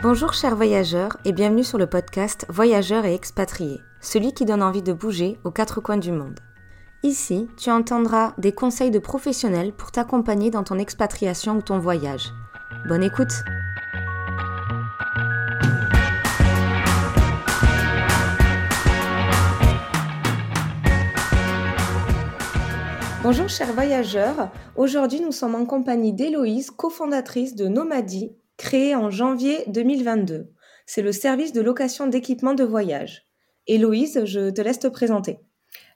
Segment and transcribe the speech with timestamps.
[0.00, 4.80] Bonjour chers voyageurs et bienvenue sur le podcast Voyageurs et expatriés, celui qui donne envie
[4.80, 6.38] de bouger aux quatre coins du monde.
[7.02, 12.32] Ici, tu entendras des conseils de professionnels pour t'accompagner dans ton expatriation ou ton voyage.
[12.86, 13.42] Bonne écoute
[23.24, 29.64] Bonjour chers voyageurs, aujourd'hui nous sommes en compagnie d'Héloïse, cofondatrice de Nomadi, créée en janvier
[29.68, 30.52] 2022.
[30.84, 33.26] C'est le service de location d'équipement de voyage.
[33.66, 35.38] Héloïse, je te laisse te présenter.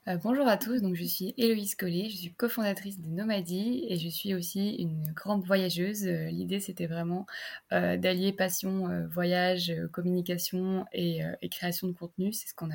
[0.09, 3.97] Euh, bonjour à tous, donc je suis Héloïse Collet, je suis cofondatrice de Nomadi et
[3.97, 6.05] je suis aussi une grande voyageuse.
[6.05, 7.25] Euh, l'idée c'était vraiment
[7.71, 12.33] euh, d'allier passion, voyage, communication et, création de contenu.
[12.33, 12.69] C'est ce qu'on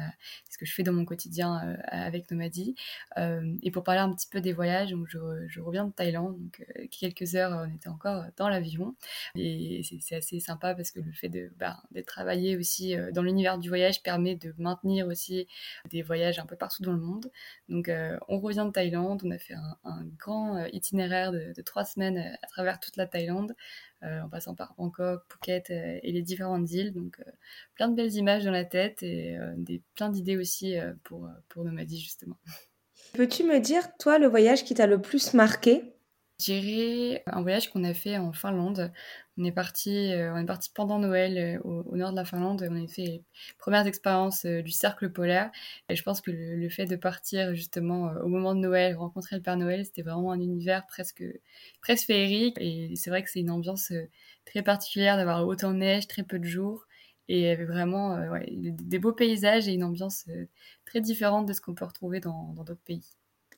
[0.48, 2.74] ce que je fais dans mon quotidien avec Nomadi.
[3.16, 7.66] et pour parler un petit peu des voyages, je, reviens de Thaïlande, donc quelques heures
[7.68, 8.95] on était encore dans l'avion
[9.34, 13.59] et c'est assez sympa parce que le fait de bah, d'être travaillé aussi dans l'univers
[13.59, 15.46] du voyage permet de maintenir aussi
[15.90, 17.18] des voyages un peu partout dans le monde.
[17.69, 21.85] Donc euh, on revient de Thaïlande, on a fait un, grand euh, itinéraire de, trois
[21.85, 23.55] semaines euh, à travers toute la Thaïlande,
[24.02, 26.93] en passant par Bangkok, Phuket et les différentes îles.
[26.93, 27.21] Donc
[27.74, 32.01] plein de belles images dans la tête et des, plein d'idées aussi pour, pour Nomadi
[32.01, 32.39] justement.
[33.15, 35.98] Peux-tu me dire, toi, le voyage qui t'a le plus marqué?
[36.40, 38.92] J'irai un voyage qu'on a fait en Finlande.
[39.38, 42.64] On est parti, euh, on est parti pendant Noël euh, au, nord de la Finlande.
[42.70, 43.24] On a fait les
[43.58, 45.50] premières expériences euh, du cercle polaire.
[45.88, 49.42] Et je pense que le, fait de partir justement au moment de Noël, rencontrer le
[49.42, 51.24] Père Noël, c'était vraiment un univers presque,
[51.80, 52.56] presque féerique.
[52.60, 53.92] Et c'est vrai que c'est une ambiance
[54.44, 56.86] très particulière d'avoir autant de neige, très peu de jours.
[57.28, 58.16] Et vraiment
[58.48, 60.24] des beaux paysages et une ambiance
[60.86, 63.04] très différente de ce qu'on peut retrouver dans d'autres pays.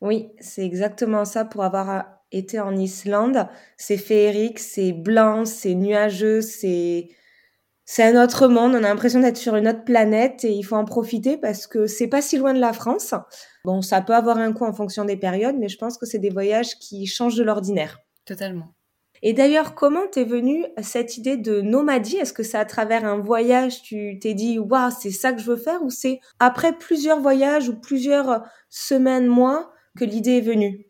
[0.00, 3.48] Oui, c'est exactement ça pour avoir été en Islande.
[3.76, 7.08] C'est féerique, c'est blanc, c'est nuageux, c'est
[7.92, 8.72] c'est un autre monde.
[8.74, 11.88] On a l'impression d'être sur une autre planète et il faut en profiter parce que
[11.88, 13.14] c'est pas si loin de la France.
[13.64, 16.20] Bon, ça peut avoir un coût en fonction des périodes, mais je pense que c'est
[16.20, 17.98] des voyages qui changent de l'ordinaire.
[18.24, 18.74] Totalement.
[19.22, 22.16] Et d'ailleurs, comment t'es venue cette idée de nomadie?
[22.16, 25.50] Est-ce que c'est à travers un voyage, tu t'es dit, waouh, c'est ça que je
[25.50, 25.82] veux faire?
[25.82, 30.86] Ou c'est après plusieurs voyages ou plusieurs semaines, mois, que l'idée est venue?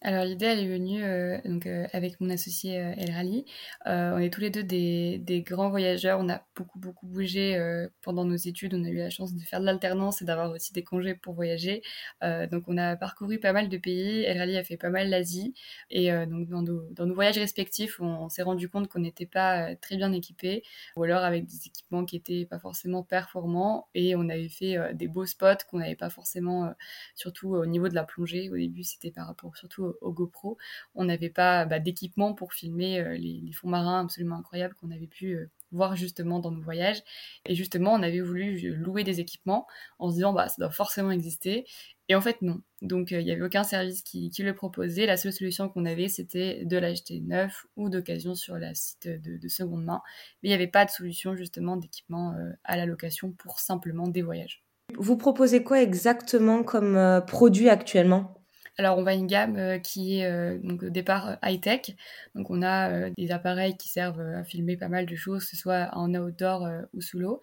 [0.00, 3.44] Alors l'idée elle est venue euh, donc euh, avec mon associé euh, El Rally.
[3.84, 6.20] on est tous les deux des, grands voyageurs.
[6.20, 7.58] On a beaucoup beaucoup bougé
[8.02, 8.74] pendant nos études.
[8.74, 11.34] On a eu la chance de faire de l'alternance et d'avoir aussi des congés pour
[11.34, 11.82] voyager.
[12.22, 14.22] donc on a parcouru pas mal de pays.
[14.24, 15.54] El Rally a fait pas mal l'Asie
[15.90, 19.74] et donc dans nos, dans nos, voyages respectifs, on, s'est rendu compte qu'on n'était pas
[19.76, 20.62] très bien équipés
[20.96, 25.08] ou alors avec des équipements qui étaient pas forcément performants et on avait fait des
[25.08, 26.72] beaux spots qu'on n'avait pas forcément,
[27.14, 28.50] surtout au niveau de la plongée.
[28.50, 30.58] Au début c'était par rapport surtout au, GoPro,
[30.94, 35.06] on n'avait pas bah, d'équipement pour filmer euh, les, fonds marins absolument incroyables qu'on avait
[35.06, 37.02] pu euh, voir justement dans nos voyages.
[37.46, 39.66] Et justement, on avait voulu louer des équipements
[39.98, 41.66] en se disant, bah, ça doit forcément exister.
[42.08, 42.62] Et en fait, non.
[42.80, 45.04] Donc, euh, il n'y avait aucun service qui, le proposait.
[45.04, 49.48] La seule solution qu'on avait, c'était de l'acheter neuf ou d'occasion sur la site de,
[49.48, 50.00] seconde main.
[50.42, 52.34] Mais il n'y avait pas de solution, justement, d'équipement
[52.64, 54.62] à la location pour simplement des voyages.
[54.96, 58.37] Vous proposez quoi exactement comme produit actuellement?
[58.78, 61.96] Alors, on va une gamme euh, qui est euh, donc au départ euh, high-tech.
[62.36, 65.56] Donc, on a des appareils qui servent à filmer pas mal de choses, que ce
[65.56, 67.40] soit en outdoor ou sous l'eau.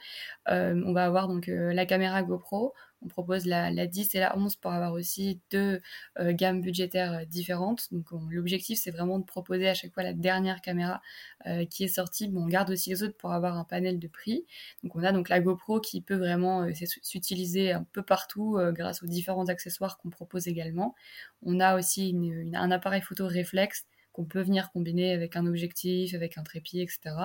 [0.47, 2.73] on va avoir donc la caméra GoPro,
[3.05, 5.81] on propose la, 10 et la 11 pour avoir aussi deux
[6.19, 7.89] euh, gammes budgétaires euh, différentes.
[8.29, 11.01] L'objectif c'est vraiment de proposer à chaque fois la dernière caméra
[11.45, 12.31] euh, qui est sortie.
[12.35, 14.45] On garde aussi les autres pour avoir un panel de prix.
[14.83, 16.67] Donc on a donc la GoPro qui peut vraiment
[17.03, 20.95] s'utiliser un peu partout grâce aux différents accessoires qu'on propose également.
[21.43, 22.15] On a aussi
[22.53, 23.85] un appareil photo réflexe
[24.15, 27.15] qu'on peut venir combiner avec un objectif, avec un trépied, etc.,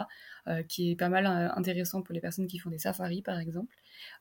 [0.48, 3.38] euh, qui est pas mal euh, intéressant pour les personnes qui font des safaris, par
[3.38, 3.76] exemple.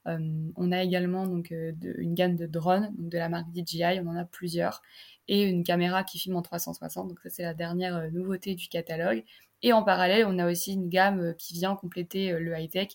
[0.08, 0.20] Euh,
[0.56, 4.26] on a également donc une gamme de drones, de la marque DJI, on en a
[4.26, 4.84] plusieurs,
[5.28, 7.10] et une caméra qui filme en 360.
[7.10, 9.24] Donc ça, c'est la dernière nouveauté du catalogue.
[9.62, 12.90] Et en parallèle, on a aussi une gamme qui vient compléter le high-tech,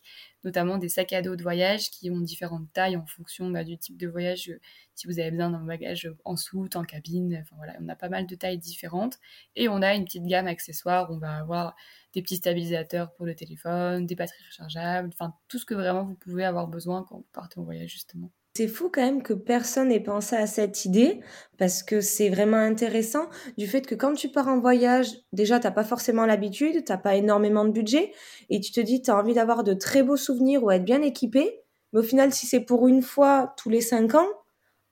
[0.45, 3.77] notamment des sacs à dos de voyage qui ont différentes tailles en fonction bah, du
[3.77, 4.51] type de voyage
[4.95, 8.09] si vous avez besoin d'un bagage en soute, en cabine, enfin voilà, on a pas
[8.09, 9.19] mal de tailles différentes.
[9.57, 11.75] Et on a une petite gamme accessoire, on va avoir
[12.13, 16.15] des petits stabilisateurs pour le téléphone, des batteries rechargeables, enfin tout ce que vraiment vous
[16.15, 18.31] pouvez avoir besoin quand vous partez en voyage justement.
[18.57, 21.19] C'est fou quand même que personne n'ait pensé à cette idée
[21.59, 23.27] parce que c'est vraiment intéressant
[23.59, 27.17] du fait que quand tu pars en voyage, déjà t'as pas forcément l'habitude, t'as pas
[27.17, 28.13] énormément de budget
[28.51, 31.03] et tu te dis tu as envie d'avoir de très beaux souvenirs ou être bien
[31.03, 31.63] équipé,
[31.93, 34.29] mais au final si c'est pour une fois tous les cinq ans,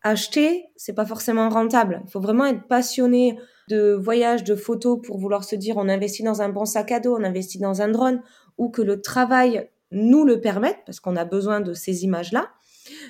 [0.03, 2.03] acheter, c'est pas forcément rentable.
[2.05, 3.38] Il faut vraiment être passionné
[3.69, 6.99] de voyage, de photos pour vouloir se dire on investit dans un bon sac à
[6.99, 8.23] dos, on investit dans un drone
[8.59, 12.49] ou que le travail nous le permette parce qu'on a besoin de ces images-là.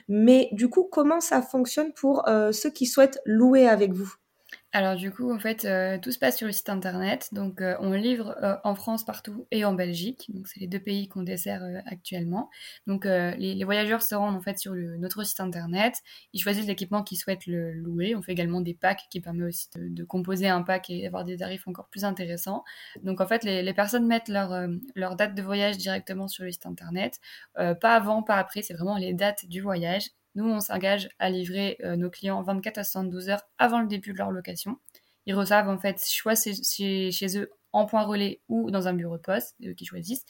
[0.08, 4.14] Mais du coup, comment ça fonctionne pour euh, ceux qui souhaitent louer avec vous?
[4.74, 7.28] Alors du coup, en fait, euh, tout se passe sur le site internet.
[7.32, 10.30] Donc euh, on livre euh, en France partout et en Belgique.
[10.32, 12.48] Donc c'est les deux pays qu'on dessert actuellement.
[12.86, 15.96] Donc les, voyageurs se rendent en fait sur notre site internet.
[16.32, 18.14] Ils choisissent l'équipement qu'ils souhaitent le louer.
[18.16, 21.36] On fait également des packs qui permettent aussi de, composer un pack et avoir des
[21.36, 22.64] tarifs encore plus intéressants.
[23.02, 27.20] Donc en fait, les, personnes mettent leur date de voyage directement sur le site internet.
[27.54, 28.62] pas avant, pas après.
[28.62, 32.78] C'est vraiment les dates du voyage nous, on s'engage à livrer euh, nos clients 24
[32.78, 34.78] à 72 heures avant le début de leur location.
[35.26, 39.22] Ils reçoivent en fait soit chez, eux en point relais ou dans un bureau de
[39.22, 40.24] poste, eux qui choisissent.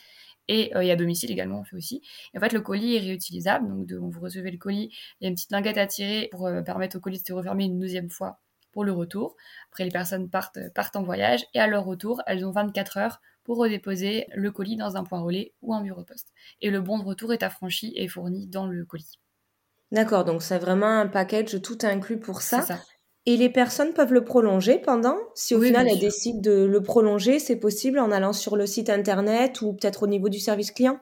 [0.49, 2.02] Et, euh, à domicile également, on fait aussi.
[2.34, 3.69] Et en fait, le colis est réutilisable.
[3.69, 4.90] Donc, de, vous recevez le colis,
[5.20, 7.32] il y a une petite linguette à tirer pour euh, permettre au colis de se
[7.32, 8.40] refermer une deuxième fois
[8.72, 9.37] pour le retour.
[9.70, 13.20] Après, les personnes partent, partent en voyage et à leur retour, elles ont 24 heures
[13.44, 16.32] pour redéposer le colis dans un point relais ou un bureau de poste.
[16.60, 19.19] Et le bon de retour est affranchi et fourni dans le colis.
[19.93, 22.65] D'accord, donc c'est vraiment un package tout inclus pour ça.
[23.27, 25.17] Et les personnes peuvent le prolonger pendant?
[25.35, 28.91] Si au final elles décident de le prolonger, c'est possible en allant sur le site
[28.91, 30.99] internet ou peut-être au niveau du service client?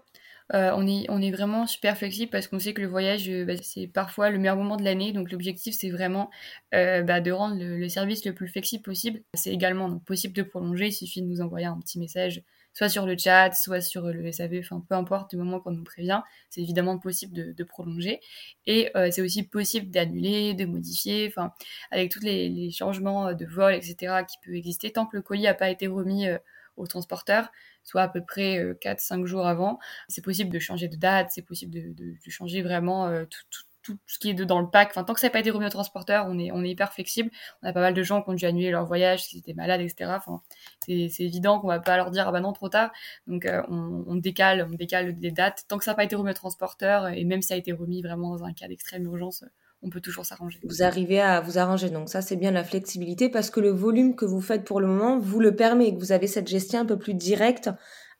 [0.53, 3.45] Euh, on, est, on est vraiment super flexible parce qu'on sait que le voyage, euh,
[3.45, 5.13] bah, c'est parfois le meilleur moment de l'année.
[5.13, 6.29] Donc l'objectif, c'est vraiment
[6.75, 9.21] euh, bah, de rendre le, service le plus flexible possible.
[9.35, 10.89] C'est également donc, possible de prolonger.
[10.89, 14.31] Il suffit de nous envoyer un petit message soit sur le chat, soit sur le
[14.33, 18.21] SAV, enfin peu importe du moment qu'on nous prévient, c'est évidemment possible de, prolonger.
[18.67, 21.53] Et euh, c'est aussi possible d'annuler, de modifier, enfin
[21.91, 24.25] avec tous les, changements de vol, etc.
[24.29, 26.39] qui peuvent exister, tant que le colis n'a pas été remis euh,
[26.77, 27.51] au transporteur,
[27.85, 29.79] soit à peu près 4-5 euh, jours avant,
[30.09, 33.65] c'est possible de changer de date, c'est possible de, changer vraiment tout
[34.07, 34.91] ce qui est dans le pack.
[34.91, 36.93] Enfin, tant que ça n'a pas été remis au transporteur, on est, on est hyper
[36.93, 37.31] flexible.
[37.63, 39.81] On a pas mal de gens qui ont dû annuler leur voyage, s'ils étaient malades,
[39.81, 40.13] etc.
[40.17, 40.43] Enfin,
[40.87, 42.91] c'est évident qu'on va pas leur dire ah bah non trop tard.
[43.27, 45.65] Donc euh, on, décale, on décale les dates.
[45.69, 47.73] Tant que ça n'a pas été remis au transporteur et même si ça a été
[47.73, 49.45] remis vraiment dans un cas d'extrême urgence,
[49.83, 50.61] on peut toujours s'arranger.
[50.65, 54.15] Vous arrivez à vous arranger, donc ça c'est bien la flexibilité parce que le volume
[54.15, 56.81] que vous faites pour le moment vous le permet et que vous avez cette gestion
[56.81, 57.71] un peu plus directe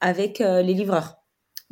[0.01, 1.20] avec euh, les livreurs.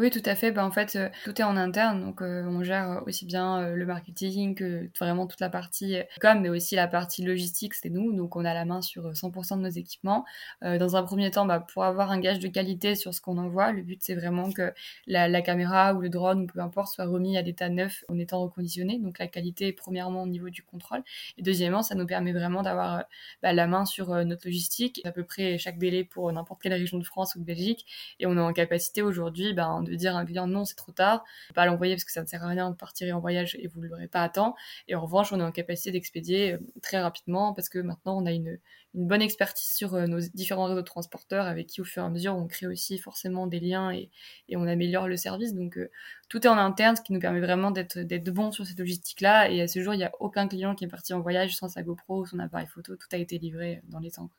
[0.01, 0.53] Oui, tout à fait.
[0.53, 3.75] Ben, en fait, euh, tout est en interne, donc euh, on gère aussi bien euh,
[3.75, 8.13] le marketing que vraiment toute la partie com, mais aussi la partie logistique, c'est nous.
[8.13, 10.25] Donc on a la main sur 100% de nos équipements.
[10.63, 13.73] dans un premier temps, bah, pour avoir un gage de qualité sur ce qu'on envoie,
[13.73, 14.73] le but c'est vraiment que
[15.09, 18.41] la, caméra ou le drone ou peu importe soit remis à l'état neuf en étant
[18.41, 18.99] reconditionné.
[19.01, 21.03] Donc la qualité, premièrement au niveau du contrôle,
[21.39, 23.03] et deuxièmement, ça nous permet vraiment d'avoir
[23.43, 26.99] bah, la main sur notre logistique, à peu près chaque délai pour n'importe quelle région
[26.99, 27.85] de France ou de Belgique,
[28.21, 30.93] et on est en capacité aujourd'hui ben, de dire à un client non, c'est trop
[30.93, 31.25] tard,
[31.55, 33.81] pas l'envoyer parce que ça ne sert à rien de partir en voyage et vous
[33.81, 34.55] ne l'aurez pas à temps.
[34.89, 38.27] Et en revanche, on est en capacité d'expédier euh, très rapidement parce que maintenant on
[38.27, 38.59] a une,
[38.95, 42.07] une bonne expertise sur euh, nos différents réseaux de transporteurs avec qui au fur et
[42.07, 44.11] à mesure on crée aussi forcément des liens et,
[44.49, 45.55] et on améliore le service.
[45.55, 45.91] Donc euh,
[46.29, 49.51] tout est en interne, ce qui nous permet vraiment d'être bon sur cette logistique-là.
[49.51, 51.69] Et à ce jour, il n'y a aucun client qui est parti en voyage sans
[51.69, 52.97] sa GoPro son appareil photo.
[52.97, 54.31] Tout a été livré dans les temps.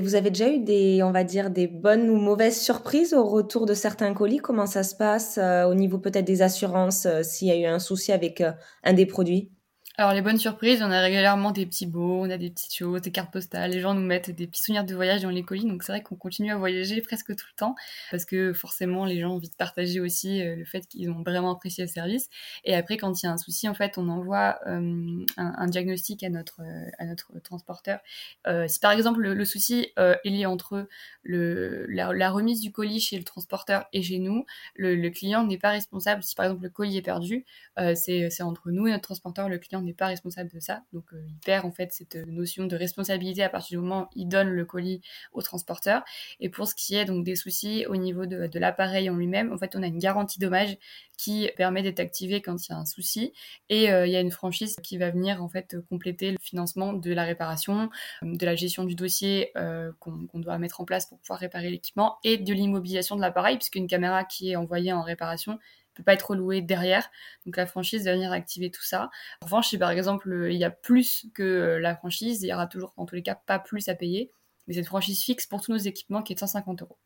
[0.00, 3.66] Vous avez déjà eu des, on va dire, des bonnes ou mauvaises surprises au retour
[3.66, 4.38] de certains colis?
[4.38, 7.66] Comment ça se passe euh, au niveau peut-être des assurances euh, s'il y a eu
[7.66, 8.52] un souci avec euh,
[8.82, 9.50] un des produits?
[9.96, 13.02] Alors les bonnes surprises, on a régulièrement des petits beaux, on a des petites choses,
[13.02, 15.66] des cartes postales, les gens nous mettent des petits souvenirs de voyage dans les colis,
[15.66, 17.74] donc c'est vrai qu'on continue à voyager presque tout le temps,
[18.10, 21.22] parce que forcément les gens ont envie de partager aussi euh, le fait qu'ils ont
[21.22, 22.28] vraiment apprécié le service.
[22.64, 26.22] Et après quand il y a un souci, en fait, on envoie euh, un, diagnostic
[26.22, 27.98] à notre, euh, à notre transporteur.
[28.68, 30.88] si par exemple le, souci est lié entre
[31.24, 35.58] le, la, remise du colis chez le transporteur et chez nous, le, le client n'est
[35.58, 36.22] pas responsable.
[36.22, 37.44] Si par exemple le colis est perdu,
[37.94, 40.82] c'est entre nous et notre transporteur, le client pas responsable de ça.
[40.92, 44.08] Donc euh, il perd en fait cette notion de responsabilité à partir du moment où
[44.14, 45.00] il donne le colis
[45.32, 46.02] au transporteur.
[46.40, 49.58] Et pour ce qui est donc des soucis au niveau de, l'appareil en lui-même, en
[49.58, 50.76] fait on a une garantie dommage
[51.16, 53.32] qui permet d'être activée quand il y a un souci.
[53.68, 56.92] Et euh, il y a une franchise qui va venir en fait compléter le financement
[56.92, 57.90] de la réparation,
[58.22, 62.18] de la gestion du dossier euh, qu'on doit mettre en place pour pouvoir réparer l'équipement
[62.24, 65.58] et de l'immobilisation de l'appareil, puisqu'une caméra qui est envoyée en réparation
[66.00, 67.10] peut pas être loué derrière.
[67.46, 69.10] Donc la franchise va venir activer tout ça.
[69.42, 72.52] En revanche, si par exemple il y a plus que euh, la franchise, il y
[72.52, 74.32] aura toujours en tous les cas pas plus à payer.
[74.66, 76.98] Mais c'est une franchise fixe pour tous nos équipements qui est de 150 euros.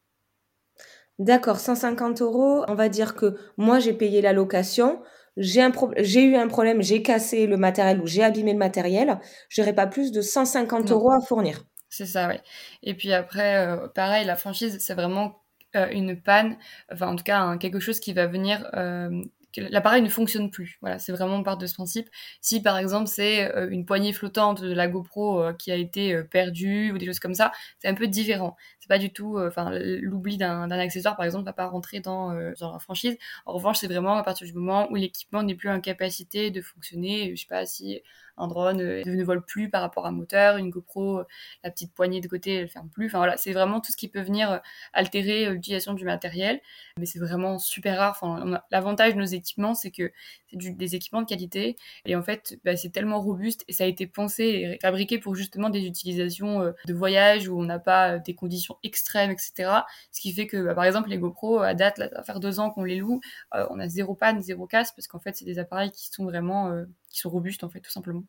[1.18, 2.64] D'accord, 150 euros.
[2.68, 5.02] On va dire que moi j'ai payé la location.
[5.36, 9.18] J'ai un j'ai eu un problème, j'ai cassé le matériel ou j'ai abîmé le matériel.
[9.48, 11.64] J'aurais pas plus de 150 euros à fournir.
[11.88, 12.34] C'est ça, oui.
[12.82, 15.43] Et puis après, euh, pareil, la franchise, c'est vraiment euh,
[15.74, 16.56] une panne,
[16.92, 19.22] enfin en tout cas quelque chose qui va venir euh,
[19.60, 20.78] l'appareil ne fonctionne plus.
[20.80, 22.08] Voilà, c'est vraiment part de ce principe.
[22.40, 26.14] Si par exemple c'est euh, une poignée flottante de la GoPro euh, qui a été
[26.14, 28.56] euh, perdue ou des choses comme ça, c'est un peu différent.
[28.80, 32.72] C'est pas du tout, enfin l'oubli d'un accessoire par exemple va pas rentrer dans, dans
[32.72, 33.16] la franchise.
[33.46, 36.60] En revanche, c'est vraiment à partir du moment où l'équipement n'est plus en capacité de
[36.60, 37.34] fonctionner.
[37.34, 38.02] Je sais pas si
[38.36, 41.22] un drone ne vole plus par rapport à un moteur, une GoPro,
[41.62, 43.06] la petite poignée de côté, elle ferme plus.
[43.06, 44.60] Enfin voilà, c'est vraiment tout ce qui peut venir
[44.92, 46.60] altérer l'utilisation du matériel.
[46.98, 48.18] Mais c'est vraiment super rare.
[48.20, 50.12] Enfin, l'avantage de nos équipements, c'est que
[50.50, 53.86] c'est des équipements de qualité et en fait, bah, c'est tellement robuste et ça a
[53.86, 58.34] été pensé et fabriqué pour justement des utilisations de voyage où on n'a pas des
[58.34, 59.70] conditions extrêmes, etc.
[60.10, 62.40] Ce qui fait que, bah, par exemple, les GoPro, à date, là, ça va faire
[62.40, 63.20] deux ans qu'on les loue,
[63.52, 66.72] on a zéro panne, zéro casse parce qu'en fait, c'est des appareils qui sont vraiment
[67.10, 68.24] qui sont robustes en fait, tout simplement.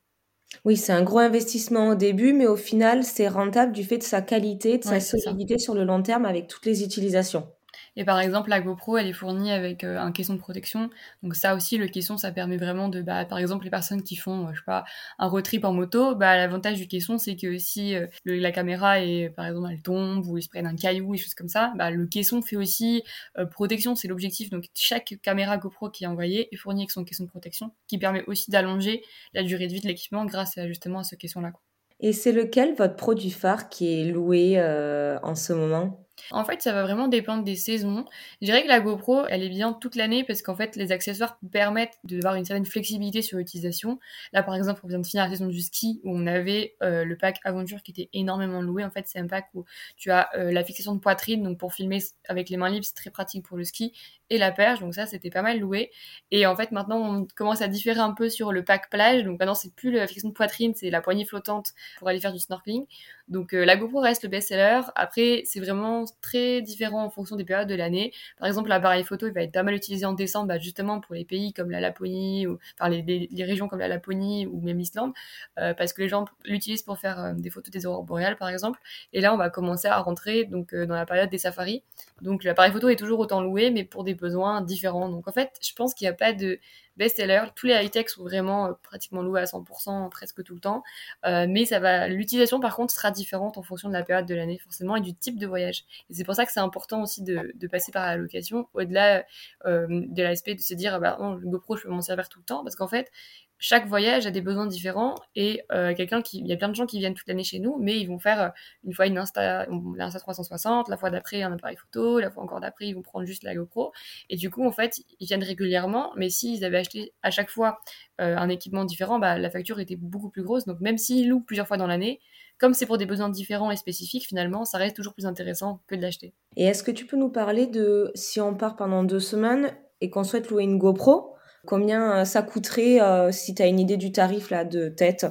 [0.64, 4.04] Oui, c'est un gros investissement au début, mais au final, c'est rentable du fait de
[4.04, 7.48] sa qualité, de sa solidité sur le long terme avec toutes les utilisations.
[7.96, 10.90] Et par exemple, la GoPro, elle est fournie avec euh, un caisson de protection.
[11.24, 14.16] Donc ça aussi, le caisson, ça permet vraiment de, bah, par exemple, les personnes qui
[14.16, 14.84] font, euh, je sais pas,
[15.18, 19.00] un road trip en moto, bah, l'avantage du caisson, c'est que si euh, la caméra
[19.00, 21.74] est, par exemple, elle tombe ou ils se prennent un caillou et choses comme ça,
[21.78, 23.04] bah, le caisson fait aussi
[23.52, 24.50] protection, c'est l'objectif.
[24.50, 27.98] Donc chaque caméra GoPro qui est envoyée est fournie avec son caisson de protection, qui
[27.98, 31.52] permet aussi d'allonger la durée de vie de l'équipement grâce justement à ce caisson-là.
[32.00, 36.05] Et c'est lequel votre produit phare qui est loué en ce moment?
[36.32, 38.06] En fait, ça va vraiment dépendre des saisons.
[38.42, 41.38] Je dirais que la GoPro, elle est bien toute l'année parce qu'en fait, les accessoires
[41.52, 44.00] permettent d'avoir une certaine flexibilité sur l'utilisation.
[44.34, 47.06] Là, par exemple, on vient de finir la saison du ski où on avait euh,
[47.06, 48.84] le pack Aventure qui était énormément loué.
[48.84, 49.66] En fait, c'est un pack où
[49.98, 52.96] tu as euh, la fixation de poitrine, donc pour filmer avec les mains libres, c'est
[52.96, 53.94] très pratique pour le ski,
[54.30, 55.92] et la perche, donc ça, c'était pas mal loué.
[56.32, 59.24] Et en fait, maintenant, on commence à différer un peu sur le pack plage.
[59.24, 62.34] Donc maintenant, c'est plus la fixation de poitrine, c'est la poignée flottante pour aller faire
[62.34, 62.86] du snorkeling.
[63.28, 64.82] Donc euh, la GoPro reste le best-seller.
[64.96, 68.14] Après, c'est vraiment très différent en fonction des périodes de l'année.
[68.38, 71.16] Par exemple, l'appareil photo, il va être pas mal utilisé en décembre, bah, justement pour
[71.16, 75.14] les pays comme la Laponie, ou enfin les, régions comme la Laponie ou même l'Islande,
[75.60, 78.50] euh, parce que les gens l'utilisent pour faire euh, des photos des aurores boréales, par
[78.50, 78.80] exemple.
[79.14, 81.84] Et là, on va commencer à rentrer donc dans la période des safaris.
[82.22, 85.10] Donc l'appareil photo est toujours autant loué, mais pour des besoins différents.
[85.10, 86.60] Donc en fait, je pense qu'il n'y a pas de
[86.98, 87.44] best-seller.
[87.56, 90.84] Tous les high-tech sont vraiment euh, pratiquement loués à 100% presque tout le temps.
[91.26, 94.36] Euh, mais ça va, l'utilisation par contre sera différente en fonction de la période de
[94.36, 95.84] l'année forcément et du type de voyage.
[96.10, 99.26] Et c'est pour ça que c'est important aussi de, passer par la location au-delà
[99.66, 102.30] euh, de l'aspect de se dire, ah bah, non, le GoPro, je peux m'en servir
[102.30, 103.12] tout le temps parce qu'en fait,
[103.58, 106.76] chaque voyage a des besoins différents et euh, quelqu'un qui il y a plein de
[106.76, 108.50] gens qui viennent toute l'année chez nous mais ils vont faire euh,
[108.84, 112.60] une fois une Insta l'Insta 360 la fois d'après un appareil photo la fois encore
[112.60, 113.94] d'après ils vont prendre juste la GoPro.
[114.30, 117.80] Et du coup en fait ils viennent régulièrement mais s'ils avaient acheté à chaque fois
[118.20, 120.66] euh, un équipement différent bah la facture était beaucoup plus grosse.
[120.66, 122.20] Donc même s'ils louent plusieurs fois dans l'année
[122.58, 125.96] comme c'est pour des besoins différents et spécifiques finalement ça reste toujours plus intéressant que
[125.96, 126.34] de l'acheter.
[126.58, 130.10] Et est-ce que tu peux nous parler de si on part pendant deux semaines et
[130.10, 131.35] qu'on souhaite louer une GoPro
[131.66, 135.26] Combien euh, ça coûterait euh, si tu as une idée du tarif là de tête?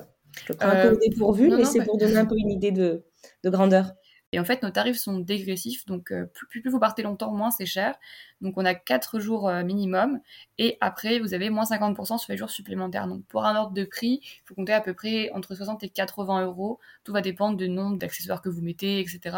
[0.46, 3.04] Je prends un peu dépourvu, mais c'est pour donner un peu une idée de,
[3.44, 3.92] grandeur.
[4.32, 7.52] Et en fait, nos tarifs sont dégressifs, donc euh, plus, plus, vous partez longtemps, moins
[7.52, 7.94] c'est cher.
[8.40, 10.18] Donc on a 4 jours minimum,
[10.58, 13.06] et après vous avez moins 50% sur les jours supplémentaires.
[13.06, 15.88] Donc pour un ordre de prix, il faut compter à peu près entre 60 et
[15.88, 16.80] 80 euros.
[17.04, 19.36] Tout va dépendre du nombre d'accessoires que vous mettez, etc.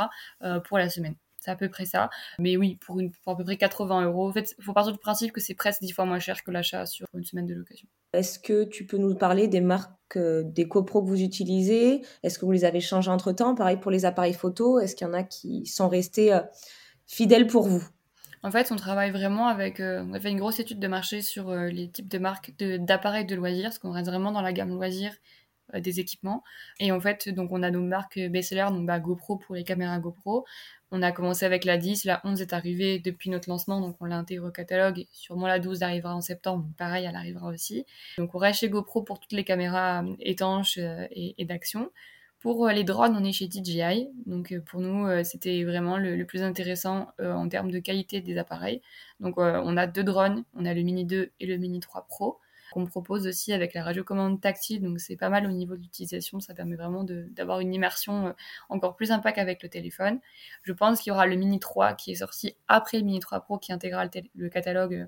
[0.65, 1.17] pour la semaine.
[1.47, 2.11] C'est à peu près ça.
[2.41, 4.29] Mais oui, pour, une, à peu près 80 euros.
[4.29, 6.51] En fait, il faut partir du principe que c'est presque 10 fois moins cher que
[6.51, 7.87] l'achat sur une semaine de location.
[8.13, 12.03] Est-ce que tu peux nous parler des marques, euh, des copros que vous utilisez?
[12.25, 13.55] Est-ce que vous les avez changées entre-temps?
[13.55, 14.81] Pareil pour les appareils photo.
[14.81, 16.41] Est-ce qu'il y en a qui sont restés euh,
[17.07, 17.87] fidèles pour vous?
[18.43, 19.79] En fait, on travaille vraiment avec.
[19.79, 23.25] Euh, on a fait une grosse étude de marché sur les types de marques d'appareils
[23.25, 25.15] de, loisirs, parce qu'on reste vraiment dans la gamme loisirs
[25.75, 26.43] des équipements.
[26.81, 29.99] Et en fait, donc on a nos marques best-sellers, donc bah, GoPro pour les caméras
[29.99, 30.45] GoPro.
[30.93, 34.05] On a commencé avec la 10, la 11 est arrivée depuis notre lancement, donc on
[34.05, 35.07] l'a intégré au catalogue.
[35.11, 37.85] Sûrement la 12 arrivera en septembre, pareil, elle arrivera aussi.
[38.19, 41.91] Donc on reste chez GoPro pour toutes les caméras euh, étanches euh, et, d'action.
[42.39, 44.09] Pour euh, les drones, on est chez DJI.
[44.27, 48.81] Donc pour nous, c'était vraiment le, plus intéressant en termes de qualité des appareils.
[49.19, 52.39] Donc on a deux drones, on a le Mini 2 et le Mini 3 Pro
[52.77, 54.83] qu'on propose aussi avec la radiocommande tactile.
[54.83, 56.41] Donc c'est pas mal au niveau de l'utilisation.
[56.41, 58.33] Ça permet vraiment d'avoir une immersion euh,
[58.69, 60.21] encore plus impact avec le téléphone.
[60.63, 63.41] Je pense qu'il y aura le Mini 3 qui est sorti après le Mini 3
[63.41, 64.05] Pro qui intégrera
[64.35, 65.07] le catalogue euh,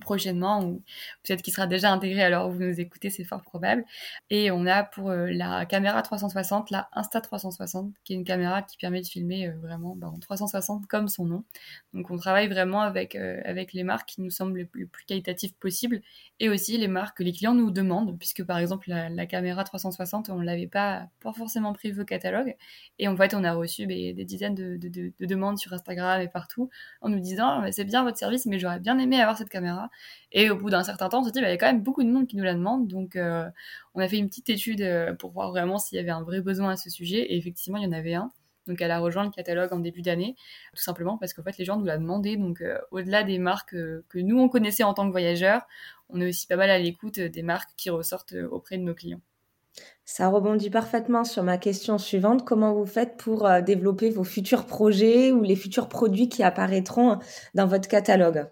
[0.00, 0.82] prochainement, ou
[1.22, 3.84] peut-être qu'il sera déjà intégré alors vous nous écoutez, c'est fort probable.
[4.30, 8.62] Et on a pour euh, la caméra 360, la Insta 360, qui est une caméra
[8.62, 11.44] qui permet de filmer euh, vraiment bah, en 360 comme son nom.
[11.92, 15.54] Donc on travaille vraiment avec, euh, avec les marques qui nous semblent les plus, qualitatives
[15.54, 16.00] possibles
[16.40, 20.28] et aussi les marques que les clients nous demandent, puisque par exemple la, caméra 360,
[20.30, 22.56] on ne l'avait pas, pas forcément prévu au catalogue.
[22.98, 26.28] Et en fait, on a reçu bah, des dizaines de, de, demandes sur Instagram et
[26.28, 26.70] partout
[27.00, 29.83] en nous disant c'est bien votre service, mais j'aurais bien aimé avoir cette caméra
[30.32, 31.82] Et au bout d'un certain temps, on s'est dit, bah, il y a quand même
[31.82, 32.88] beaucoup de monde qui nous la demande.
[32.88, 34.84] Donc, on a fait une petite étude
[35.18, 37.20] pour voir vraiment s'il y avait un vrai besoin à ce sujet.
[37.20, 38.32] Et effectivement, il y en avait un.
[38.66, 40.36] Donc elle a rejoint le catalogue en début d'année,
[40.74, 42.36] tout simplement parce qu'en fait les gens nous l'ont demandé.
[42.36, 45.62] Donc euh, au-delà des marques euh, que nous on connaissait en tant que voyageurs,
[46.08, 48.94] on est aussi pas mal à l'écoute des marques qui ressortent euh, auprès de nos
[48.94, 49.20] clients.
[50.04, 52.44] Ça rebondit parfaitement sur ma question suivante.
[52.44, 57.18] Comment vous faites pour développer vos futurs projets ou les futurs produits qui apparaîtront
[57.54, 58.46] dans votre catalogue?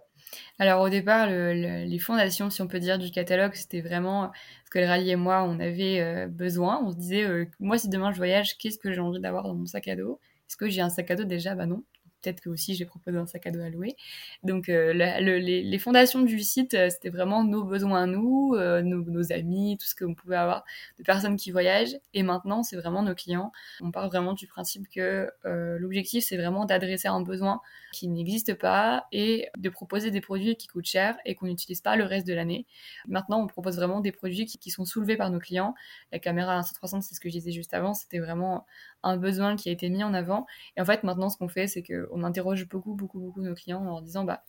[0.62, 4.31] Alors au départ, les fondations, si on peut dire, du catalogue, c'était vraiment
[4.64, 6.81] ce que le et moi, on avait euh, besoin.
[6.85, 9.54] On se disait, euh, moi, si demain je voyage, qu'est-ce que j'ai envie d'avoir dans
[9.57, 10.21] mon sac à dos?
[10.49, 11.25] Est-ce que j'ai un sac à dos?
[11.25, 11.83] Déjà Bah non
[12.23, 13.97] peut-être que aussi j'ai proposé un sac à dos à louer.
[14.43, 19.33] Donc euh, les, fondations du site, euh, c'était vraiment nos besoins à nous, euh, nos,
[19.33, 20.64] amis, tout ce qu'on pouvait avoir
[20.99, 21.97] de personnes qui voyagent.
[22.14, 23.52] Et maintenant, c'est vraiment nos clients.
[23.81, 27.61] On part vraiment du principe que l'objectif, c'est vraiment d'adresser un besoin
[27.93, 31.97] qui n'existe pas et de proposer des produits qui coûtent cher et qu'on n'utilise pas
[31.97, 32.67] le reste de l'année.
[33.07, 35.75] Maintenant, on propose vraiment des produits qui, sont soulevés par nos clients.
[36.12, 38.67] La caméra 160, c'est ce que je disais juste avant, c'était vraiment
[39.02, 40.47] un besoin qui a été mis en avant.
[40.76, 43.80] Et en fait, maintenant, ce qu'on fait, c'est qu'on interroge beaucoup, beaucoup, beaucoup nos clients
[43.80, 44.44] en leur disant, bah,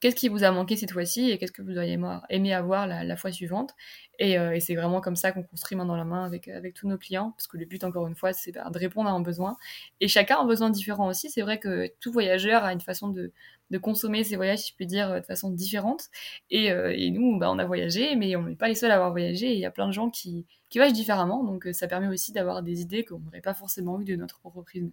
[0.00, 1.98] qu'est-ce qui vous a manqué cette fois-ci et qu'est-ce que vous auriez
[2.30, 3.74] aimé avoir la, fois suivante.
[4.20, 6.88] Euh, et, c'est vraiment comme ça qu'on construit main dans la main avec, avec tous
[6.88, 9.20] nos clients, parce que le but, encore une fois, c'est bah, de répondre à un
[9.20, 9.56] besoin.
[10.00, 11.30] Et chacun a un besoin différent aussi.
[11.30, 13.32] C'est vrai que tout voyageur a une façon de,
[13.70, 16.04] de consommer ses voyages, si je puis dire, de façon différente.
[16.50, 18.94] Et, euh, et nous, bah, on a voyagé, mais on n'est pas les seuls à
[18.94, 19.52] avoir voyagé.
[19.52, 21.44] il y a plein de gens qui, qui voyagent différemment.
[21.44, 24.38] Donc euh, ça permet aussi d'avoir des idées qu'on n'aurait pas forcément eues de notre
[24.40, 24.90] propre prisme.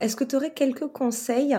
[0.00, 1.56] Est-ce que tu aurais quelques conseils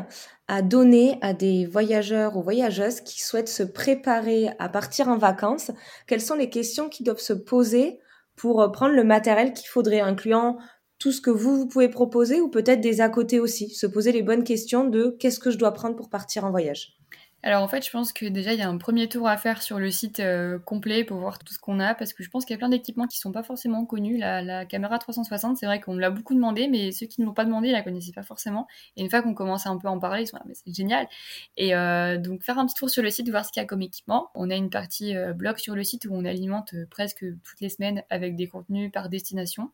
[0.47, 5.71] à donner à des voyageurs ou voyageuses qui souhaitent se préparer à partir en vacances?
[6.05, 7.99] Quelles sont les questions qui doivent se poser
[8.35, 10.57] pour euh, prendre le matériel qu'il faudrait, incluant
[10.99, 13.69] tout ce que vous, vous pouvez proposer ou peut-être des à côté aussi?
[13.69, 16.97] Se poser les bonnes questions de qu'est-ce que je dois prendre pour partir en voyage?
[17.45, 19.61] Alors en fait, je pense que déjà il y a un premier tour à faire
[19.61, 22.43] sur le site euh, complet pour voir tout ce qu'on a, parce que je pense
[22.43, 24.17] qu'il y a plein d'équipements qui sont pas forcément connus.
[24.17, 27.45] La, caméra 360, c'est vrai qu'on l'a beaucoup demandé, mais ceux qui ne l'ont pas
[27.45, 28.65] demandé, ils la connaissaient pas forcément.
[28.97, 30.73] Et une fois qu'on commence à un peu en parler, ils sont là, mais c'est
[30.73, 31.07] génial.
[31.55, 33.67] Et euh, donc faire un petit tour sur le site, voir ce qu'il y a
[33.67, 34.31] comme équipement.
[34.33, 37.70] On a une partie euh, blog sur le site où on alimente presque toutes les
[37.70, 39.70] semaines avec des contenus par destination.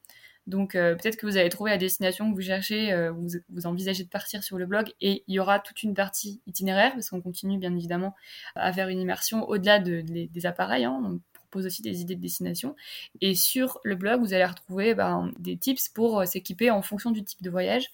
[0.47, 4.04] Donc euh, peut-être que vous allez trouver la destination que vous cherchez, euh, vous, envisagez
[4.04, 7.21] de partir sur le blog et il y aura toute une partie itinéraire parce qu'on
[7.21, 8.15] continue bien évidemment
[8.56, 10.86] à faire une immersion au-delà de, des appareils.
[10.86, 11.19] Hein, on
[11.51, 12.75] propose aussi des idées de destination.
[13.19, 17.12] Et sur le blog, vous allez retrouver ben, des tips pour euh, s'équiper en fonction
[17.12, 17.91] du type de voyage.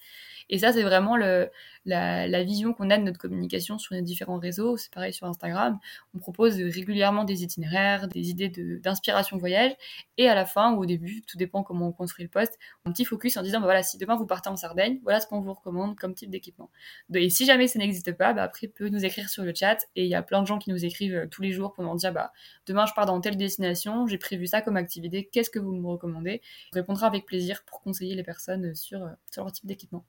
[0.50, 4.76] Et ça, c'est vraiment la, vision qu'on a de notre communication sur les différents réseaux.
[4.76, 5.78] C'est pareil sur Instagram.
[6.14, 8.48] On propose régulièrement des itinéraires, des idées
[8.82, 9.72] d'inspiration voyage.
[10.16, 12.92] Et à la fin ou au début, tout dépend comment on construit le poste, un
[12.92, 15.40] petit focus en disant, bah voilà, si demain vous partez en Sardaigne, voilà ce qu'on
[15.40, 16.70] vous recommande comme type d'équipement.
[17.14, 19.78] Et si jamais ça n'existe pas, bah après, peut nous écrire sur le chat.
[19.96, 21.84] Et il y a plein de gens qui nous écrivent euh, tous les jours pour
[21.84, 22.32] nous dire, bah
[22.66, 25.86] demain je pars dans telle destination, j'ai prévu ça comme activité, qu'est-ce que vous me
[25.88, 26.40] recommandez?
[26.72, 30.04] On répondra avec plaisir pour conseiller les personnes sur, euh, sur leur type d'équipement.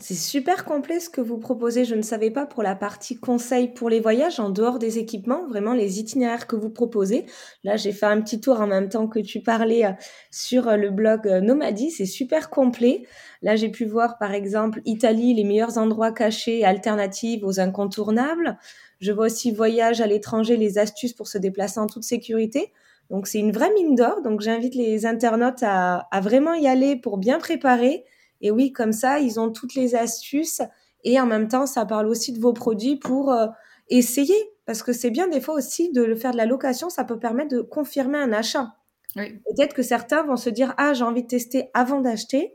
[0.00, 1.84] C'est super complet ce que vous proposez.
[1.84, 5.46] Je ne savais pas pour la partie conseil pour les voyages en dehors des équipements,
[5.48, 7.24] vraiment les itinéraires que vous proposez.
[7.64, 9.92] Là, j'ai fait un petit tour en même temps que tu parlais euh,
[10.30, 11.90] sur euh, le blog euh, Nomadi.
[11.90, 13.04] C'est super complet.
[13.40, 18.58] Là, j'ai pu voir par exemple Italie, les meilleurs endroits cachés alternatives aux incontournables.
[19.00, 22.72] Je vois aussi voyage à l'étranger, les astuces pour se déplacer en toute sécurité.
[23.10, 24.22] Donc, c'est une vraie mine d'or.
[24.22, 28.04] Donc, j'invite les internautes à vraiment y aller pour bien préparer
[28.42, 30.60] et oui, comme ça, ils ont toutes les astuces
[31.04, 33.46] et en même temps, ça parle aussi de vos produits pour euh,
[33.88, 34.36] essayer.
[34.66, 37.18] Parce que c'est bien des fois aussi de le faire de la location, ça peut
[37.18, 38.76] permettre de confirmer un achat.
[39.14, 42.54] Peut-être que certains vont se dire ah j'ai envie de tester avant d'acheter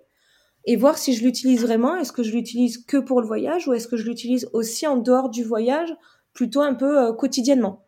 [0.65, 1.95] et voir si je l'utilise vraiment.
[1.97, 4.97] Est-ce que je l'utilise que pour le voyage ou est-ce que je l'utilise aussi en
[4.97, 5.93] dehors du voyage,
[6.33, 7.85] plutôt un peu euh, quotidiennement.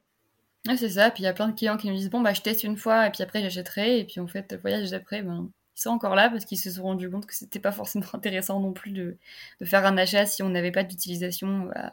[0.78, 1.10] c'est ça.
[1.10, 2.78] Puis il y a plein de clients qui nous disent bon bah je teste une
[2.78, 5.50] fois et puis après j'achèterai et puis en fait le voyage d'après ben
[5.82, 8.74] sont encore là parce qu'ils se sont rendus compte que c'était pas forcément intéressant non
[8.74, 9.18] plus de,
[9.62, 11.88] de faire un achat si on n'avait pas d'utilisation euh,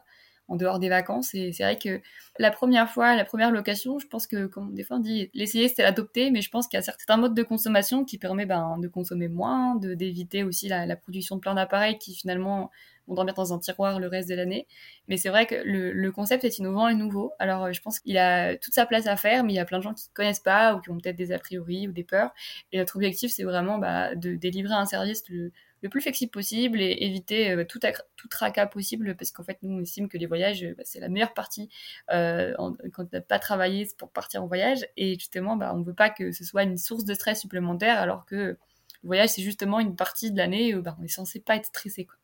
[0.49, 1.35] en dehors des vacances.
[1.35, 2.01] Et c'est vrai que
[2.39, 5.69] la première fois, la première location, je pense que, comme des fois on dit, l'essayer
[5.69, 8.79] c'était l'adopter, mais je pense qu'il y a certains modes de consommation qui permettent ben,
[8.79, 12.71] de consommer moins, d'éviter aussi la, la, production de plein d'appareils qui finalement
[13.07, 14.67] vont dormir dans un tiroir le reste de l'année.
[15.09, 17.33] Mais c'est vrai que le, le, concept est innovant et nouveau.
[17.39, 19.65] Alors euh, je pense qu'il a toute sa place à faire, mais il y a
[19.65, 21.93] plein de gens qui ne connaissent pas ou qui ont peut-être des a priori ou
[21.93, 22.33] des peurs.
[22.73, 25.53] Et notre objectif, c'est vraiment bah, de délivrer un service le,
[25.87, 27.81] le plus flexible possible et éviter euh, tout,
[28.17, 31.09] tout tracas possible parce qu'en fait, nous, on estime que les voyages, bah, c'est la
[31.09, 31.69] meilleure partie
[32.11, 32.55] euh,
[32.93, 34.87] quand on n'a pas travaillé pour partir en voyage.
[34.97, 37.99] Et justement, bah, on ne veut pas que ce soit une source de stress supplémentaire
[37.99, 38.59] alors que le
[39.05, 42.05] voyage, c'est justement une partie de l'année où bah, on est censé pas être stressé.
[42.05, 42.17] Quoi.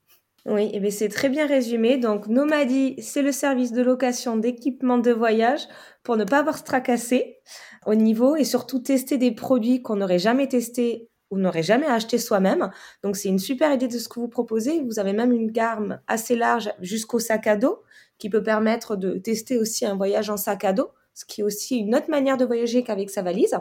[0.44, 1.98] Oui, et eh c'est très bien résumé.
[1.98, 5.60] Donc, Nomadi, c'est le service de location d'équipement de voyage
[6.02, 7.38] pour ne pas avoir se tracasser
[7.86, 12.18] au niveau et surtout tester des produits qu'on n'aurait jamais testés ou n'aurait jamais acheté
[12.18, 12.70] soi-même.
[13.02, 14.82] Donc, c'est une super idée de ce que vous proposez.
[14.82, 17.82] Vous avez même une gamme assez large jusqu'au sac à dos
[18.18, 21.44] qui peut permettre de tester aussi un voyage en sac à dos, ce qui est
[21.44, 23.56] aussi une autre manière de voyager qu'avec sa valise,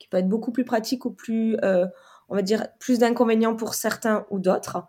[0.00, 1.56] qui peut être beaucoup plus pratique ou plus...
[1.62, 1.86] Euh,
[2.28, 4.84] on va dire, plus d'inconvénients pour certains ou d'autres.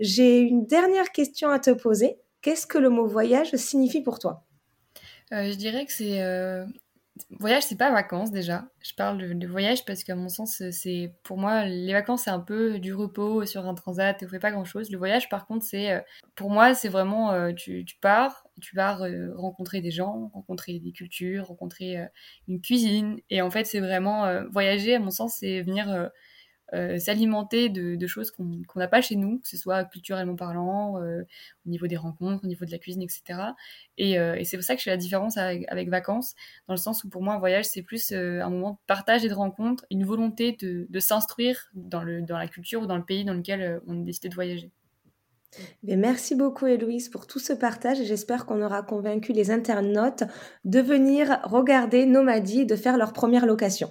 [0.00, 2.18] J'ai une dernière question à te poser.
[2.42, 4.44] Qu'est-ce que le mot voyage signifie pour toi?
[5.32, 6.20] Euh, Je dirais que c'est...
[6.20, 6.64] Euh...
[7.38, 8.64] Voyage, c'est pas vacances déjà.
[8.80, 12.40] Je parle de, voyage parce qu'à mon sens, c'est pour moi, les vacances, c'est un
[12.40, 14.90] peu du repos sur un transat on fait pas grand chose.
[14.90, 16.00] Le voyage, par contre, c'est euh,
[16.34, 19.02] pour moi, c'est vraiment euh, tu, pars, tu pars
[19.36, 21.98] rencontrer des gens, rencontrer des cultures, rencontrer
[22.48, 23.18] une cuisine.
[23.30, 26.08] Et en fait, c'est vraiment voyager, à mon sens, c'est venir euh,
[26.98, 31.22] s'alimenter de, choses qu'on n'a pas chez nous, que ce soit culturellement parlant, euh,
[31.66, 33.40] au niveau des rencontres, au niveau de la cuisine, etc.
[34.00, 36.34] Euh, et, c'est pour ça que je fais la différence avec, vacances,
[36.68, 39.28] dans le sens où pour moi un voyage c'est plus un moment de partage et
[39.28, 43.34] de rencontre, une volonté de, s'instruire dans, dans la culture ou dans le pays dans
[43.34, 44.70] lequel on a décidé de voyager.
[45.82, 50.24] merci beaucoup Héloïse pour tout ce partage et j'espère qu'on aura convaincu les internautes
[50.64, 53.90] de venir regarder Nomadi et de faire leur première location.